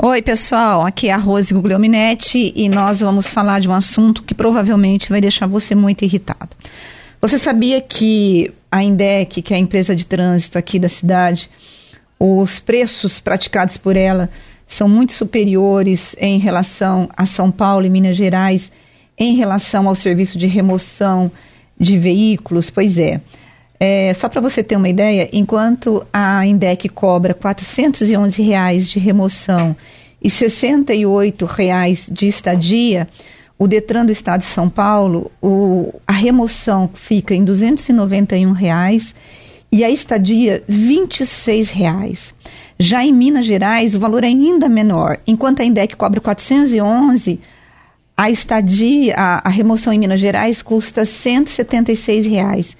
Oi, 0.00 0.22
pessoal. 0.22 0.86
Aqui 0.86 1.08
é 1.08 1.12
a 1.12 1.16
Rose 1.16 1.52
Guglielminetti 1.52 2.52
e 2.54 2.68
nós 2.68 3.00
vamos 3.00 3.26
falar 3.26 3.58
de 3.58 3.68
um 3.68 3.72
assunto 3.72 4.22
que 4.22 4.32
provavelmente 4.32 5.10
vai 5.10 5.20
deixar 5.20 5.48
você 5.48 5.74
muito 5.74 6.04
irritado. 6.04 6.50
Você 7.20 7.36
sabia 7.36 7.80
que 7.80 8.48
a 8.70 8.80
Indec, 8.80 9.42
que 9.42 9.52
é 9.52 9.56
a 9.56 9.60
empresa 9.60 9.96
de 9.96 10.06
trânsito 10.06 10.56
aqui 10.56 10.78
da 10.78 10.88
cidade, 10.88 11.50
os 12.16 12.60
preços 12.60 13.18
praticados 13.18 13.76
por 13.76 13.96
ela 13.96 14.30
são 14.68 14.88
muito 14.88 15.12
superiores 15.12 16.14
em 16.20 16.38
relação 16.38 17.08
a 17.16 17.26
São 17.26 17.50
Paulo 17.50 17.84
e 17.84 17.90
Minas 17.90 18.16
Gerais, 18.16 18.70
em 19.18 19.34
relação 19.34 19.88
ao 19.88 19.96
serviço 19.96 20.38
de 20.38 20.46
remoção 20.46 21.28
de 21.76 21.98
veículos? 21.98 22.70
Pois 22.70 23.00
é. 23.00 23.20
É, 23.80 24.12
só 24.14 24.28
para 24.28 24.40
você 24.40 24.62
ter 24.62 24.76
uma 24.76 24.88
ideia, 24.88 25.28
enquanto 25.32 26.04
a 26.12 26.44
Indec 26.44 26.88
cobra 26.88 27.32
411 27.32 28.42
reais 28.42 28.88
de 28.88 28.98
remoção 28.98 29.76
e 30.22 30.28
68 30.28 31.46
reais 31.46 32.08
de 32.10 32.26
estadia, 32.26 33.08
o 33.56 33.68
Detran 33.68 34.04
do 34.04 34.10
Estado 34.10 34.40
de 34.40 34.46
São 34.46 34.68
Paulo, 34.68 35.30
o, 35.40 35.94
a 36.06 36.12
remoção 36.12 36.90
fica 36.92 37.34
em 37.34 37.44
291 37.44 38.50
reais 38.52 39.14
e 39.70 39.84
a 39.84 39.90
estadia 39.90 40.62
26 40.66 41.70
reais. 41.70 42.34
Já 42.80 43.04
em 43.04 43.12
Minas 43.12 43.44
Gerais, 43.44 43.94
o 43.94 44.00
valor 44.00 44.24
é 44.24 44.28
ainda 44.28 44.68
menor. 44.68 45.18
Enquanto 45.26 45.60
a 45.60 45.64
Indec 45.64 45.94
cobra 45.96 46.20
411, 46.20 47.38
a 48.16 48.30
estadia, 48.30 49.14
a, 49.16 49.48
a 49.48 49.50
remoção 49.50 49.92
em 49.92 49.98
Minas 49.98 50.20
Gerais 50.20 50.62
custa 50.62 51.04
176 51.04 52.26
reais 52.26 52.76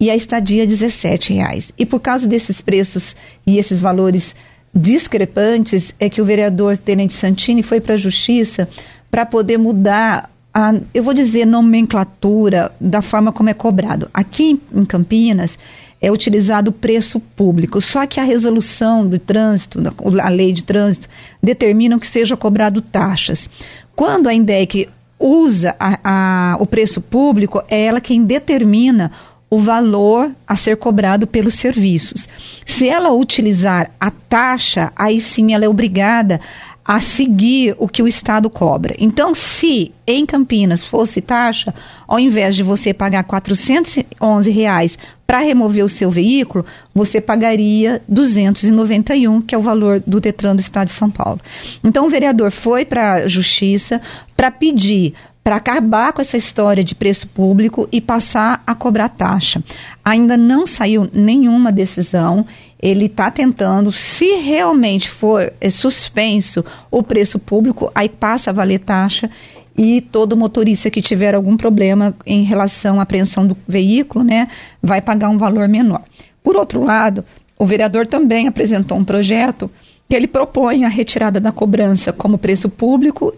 e 0.00 0.10
a 0.10 0.16
estadia 0.16 0.64
R$ 0.64 0.70
17,00. 0.70 1.72
E 1.78 1.84
por 1.84 2.00
causa 2.00 2.26
desses 2.26 2.60
preços 2.62 3.14
e 3.46 3.58
esses 3.58 3.78
valores 3.78 4.34
discrepantes 4.74 5.92
é 6.00 6.08
que 6.08 6.22
o 6.22 6.24
vereador 6.24 6.78
Tenente 6.78 7.12
Santini 7.12 7.62
foi 7.62 7.80
para 7.80 7.94
a 7.94 7.98
Justiça 7.98 8.68
para 9.10 9.26
poder 9.26 9.58
mudar 9.58 10.30
a, 10.54 10.74
eu 10.94 11.02
vou 11.02 11.14
dizer, 11.14 11.44
nomenclatura 11.44 12.72
da 12.80 13.02
forma 13.02 13.32
como 13.32 13.50
é 13.50 13.54
cobrado. 13.54 14.08
Aqui 14.12 14.60
em 14.74 14.84
Campinas 14.84 15.58
é 16.00 16.10
utilizado 16.10 16.70
o 16.70 16.72
preço 16.72 17.20
público, 17.20 17.80
só 17.80 18.06
que 18.06 18.18
a 18.18 18.24
resolução 18.24 19.06
do 19.06 19.18
trânsito, 19.18 19.80
a 20.20 20.28
lei 20.28 20.52
de 20.52 20.64
trânsito, 20.64 21.08
determina 21.42 21.98
que 21.98 22.06
seja 22.06 22.36
cobrado 22.36 22.80
taxas. 22.80 23.50
Quando 23.94 24.28
a 24.28 24.34
INDEC 24.34 24.88
usa 25.18 25.76
a, 25.78 25.98
a, 26.02 26.56
o 26.58 26.66
preço 26.66 27.00
público, 27.00 27.62
é 27.68 27.84
ela 27.84 28.00
quem 28.00 28.24
determina 28.24 29.12
o 29.50 29.58
valor 29.58 30.30
a 30.46 30.54
ser 30.54 30.76
cobrado 30.76 31.26
pelos 31.26 31.54
serviços. 31.54 32.28
Se 32.64 32.88
ela 32.88 33.10
utilizar 33.10 33.90
a 33.98 34.10
taxa, 34.10 34.92
aí 34.94 35.18
sim 35.18 35.52
ela 35.52 35.64
é 35.64 35.68
obrigada 35.68 36.40
a 36.84 36.98
seguir 37.00 37.74
o 37.78 37.86
que 37.86 38.02
o 38.02 38.08
Estado 38.08 38.48
cobra. 38.48 38.94
Então, 38.98 39.34
se 39.34 39.92
em 40.06 40.24
Campinas 40.24 40.82
fosse 40.82 41.20
taxa, 41.20 41.74
ao 42.06 42.18
invés 42.18 42.56
de 42.56 42.62
você 42.62 42.92
pagar 42.92 43.22
411 43.24 44.50
reais 44.50 44.98
para 45.26 45.38
remover 45.38 45.84
o 45.84 45.88
seu 45.88 46.10
veículo, 46.10 46.66
você 46.92 47.20
pagaria 47.20 48.02
291, 48.08 49.40
que 49.42 49.54
é 49.54 49.58
o 49.58 49.62
valor 49.62 50.02
do 50.04 50.20
Detran 50.20 50.56
do 50.56 50.60
Estado 50.60 50.88
de 50.88 50.94
São 50.94 51.10
Paulo. 51.10 51.40
Então, 51.84 52.06
o 52.06 52.10
vereador 52.10 52.50
foi 52.50 52.84
para 52.84 53.14
a 53.14 53.28
Justiça 53.28 54.00
para 54.36 54.50
pedir 54.50 55.14
para 55.42 55.56
acabar 55.56 56.12
com 56.12 56.20
essa 56.20 56.36
história 56.36 56.84
de 56.84 56.94
preço 56.94 57.26
público 57.28 57.88
e 57.90 58.00
passar 58.00 58.62
a 58.66 58.74
cobrar 58.74 59.08
taxa. 59.08 59.62
Ainda 60.04 60.36
não 60.36 60.66
saiu 60.66 61.08
nenhuma 61.12 61.72
decisão. 61.72 62.46
Ele 62.80 63.06
está 63.06 63.30
tentando, 63.30 63.90
se 63.90 64.36
realmente 64.36 65.08
for 65.08 65.52
é, 65.60 65.70
suspenso 65.70 66.64
o 66.90 67.02
preço 67.02 67.38
público, 67.38 67.90
aí 67.94 68.08
passa 68.08 68.50
a 68.50 68.52
valer 68.52 68.80
taxa 68.80 69.30
e 69.76 70.00
todo 70.00 70.36
motorista 70.36 70.90
que 70.90 71.00
tiver 71.00 71.34
algum 71.34 71.56
problema 71.56 72.14
em 72.26 72.42
relação 72.42 72.98
à 72.98 73.02
apreensão 73.02 73.46
do 73.46 73.56
veículo, 73.66 74.24
né, 74.24 74.48
vai 74.82 75.00
pagar 75.00 75.30
um 75.30 75.38
valor 75.38 75.68
menor. 75.68 76.02
Por 76.42 76.56
outro 76.56 76.84
lado, 76.84 77.24
o 77.58 77.64
vereador 77.64 78.06
também 78.06 78.46
apresentou 78.46 78.98
um 78.98 79.04
projeto 79.04 79.70
que 80.08 80.14
ele 80.14 80.26
propõe 80.26 80.84
a 80.84 80.88
retirada 80.88 81.40
da 81.40 81.52
cobrança 81.52 82.12
como 82.12 82.36
preço 82.36 82.68
público 82.68 83.34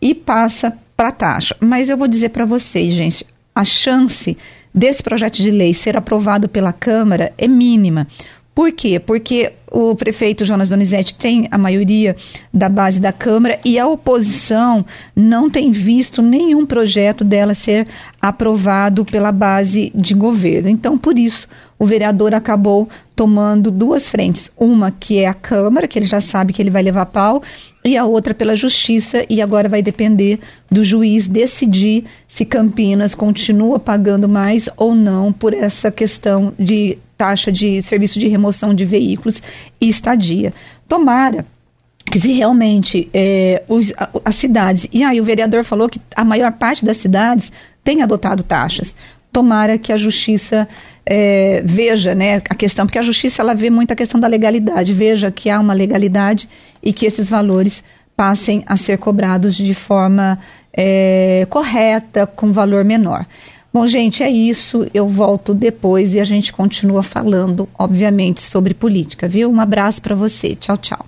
e 0.00 0.14
passa 0.14 0.76
para 0.98 1.10
a 1.10 1.12
taxa. 1.12 1.56
Mas 1.60 1.88
eu 1.88 1.96
vou 1.96 2.08
dizer 2.08 2.30
para 2.30 2.44
vocês, 2.44 2.92
gente, 2.92 3.24
a 3.54 3.62
chance 3.64 4.36
desse 4.74 5.00
projeto 5.00 5.36
de 5.36 5.50
lei 5.50 5.72
ser 5.72 5.96
aprovado 5.96 6.48
pela 6.48 6.72
Câmara 6.72 7.32
é 7.38 7.46
mínima. 7.46 8.08
Por 8.58 8.72
quê? 8.72 8.98
Porque 8.98 9.52
o 9.70 9.94
prefeito 9.94 10.44
Jonas 10.44 10.70
Donizete 10.70 11.14
tem 11.14 11.46
a 11.48 11.56
maioria 11.56 12.16
da 12.52 12.68
base 12.68 12.98
da 12.98 13.12
Câmara 13.12 13.60
e 13.64 13.78
a 13.78 13.86
oposição 13.86 14.84
não 15.14 15.48
tem 15.48 15.70
visto 15.70 16.20
nenhum 16.20 16.66
projeto 16.66 17.22
dela 17.22 17.54
ser 17.54 17.86
aprovado 18.20 19.04
pela 19.04 19.30
base 19.30 19.92
de 19.94 20.12
governo. 20.12 20.68
Então, 20.68 20.98
por 20.98 21.16
isso, 21.16 21.46
o 21.78 21.86
vereador 21.86 22.34
acabou 22.34 22.88
tomando 23.14 23.70
duas 23.70 24.08
frentes. 24.08 24.50
Uma 24.56 24.90
que 24.90 25.18
é 25.18 25.28
a 25.28 25.34
Câmara, 25.34 25.86
que 25.86 25.96
ele 25.96 26.06
já 26.06 26.20
sabe 26.20 26.52
que 26.52 26.60
ele 26.60 26.68
vai 26.68 26.82
levar 26.82 27.06
pau, 27.06 27.40
e 27.84 27.96
a 27.96 28.04
outra 28.04 28.34
pela 28.34 28.56
Justiça, 28.56 29.24
e 29.30 29.40
agora 29.40 29.68
vai 29.68 29.82
depender 29.82 30.40
do 30.68 30.84
juiz 30.84 31.28
decidir 31.28 32.06
se 32.26 32.44
Campinas 32.44 33.14
continua 33.14 33.78
pagando 33.78 34.28
mais 34.28 34.68
ou 34.76 34.96
não 34.96 35.32
por 35.32 35.54
essa 35.54 35.92
questão 35.92 36.52
de 36.58 36.98
taxa 37.18 37.50
de 37.50 37.82
serviço 37.82 38.20
de 38.20 38.28
remoção 38.28 38.72
de 38.72 38.84
veículos 38.84 39.42
e 39.80 39.88
estadia. 39.88 40.54
Tomara 40.88 41.44
que 42.08 42.18
se 42.18 42.32
realmente 42.32 43.10
é, 43.12 43.62
os, 43.68 43.92
as 44.24 44.36
cidades. 44.36 44.86
E 44.92 45.02
aí 45.02 45.20
o 45.20 45.24
vereador 45.24 45.64
falou 45.64 45.88
que 45.88 46.00
a 46.16 46.24
maior 46.24 46.52
parte 46.52 46.84
das 46.84 46.96
cidades 46.96 47.52
tem 47.84 48.02
adotado 48.02 48.42
taxas. 48.42 48.96
Tomara 49.30 49.76
que 49.76 49.92
a 49.92 49.96
justiça 49.96 50.66
é, 51.04 51.60
veja 51.64 52.14
né, 52.14 52.36
a 52.36 52.54
questão, 52.54 52.86
porque 52.86 52.98
a 52.98 53.02
justiça 53.02 53.42
ela 53.42 53.54
vê 53.54 53.68
muito 53.68 53.92
a 53.92 53.96
questão 53.96 54.18
da 54.18 54.28
legalidade, 54.28 54.92
veja 54.92 55.30
que 55.30 55.50
há 55.50 55.60
uma 55.60 55.74
legalidade 55.74 56.48
e 56.82 56.92
que 56.92 57.04
esses 57.04 57.28
valores 57.28 57.84
passem 58.16 58.62
a 58.66 58.76
ser 58.76 58.98
cobrados 58.98 59.54
de 59.54 59.74
forma 59.74 60.38
é, 60.72 61.46
correta, 61.50 62.26
com 62.26 62.52
valor 62.52 62.84
menor. 62.84 63.26
Bom, 63.78 63.86
gente, 63.86 64.24
é 64.24 64.28
isso. 64.28 64.90
Eu 64.92 65.08
volto 65.08 65.54
depois 65.54 66.12
e 66.12 66.18
a 66.18 66.24
gente 66.24 66.52
continua 66.52 67.00
falando, 67.00 67.68
obviamente, 67.78 68.42
sobre 68.42 68.74
política, 68.74 69.28
viu? 69.28 69.48
Um 69.48 69.60
abraço 69.60 70.02
para 70.02 70.16
você. 70.16 70.56
Tchau, 70.56 70.76
tchau. 70.76 71.06